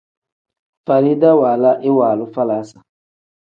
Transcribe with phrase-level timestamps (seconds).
[0.85, 2.77] Farida waala iwaalu falaasa.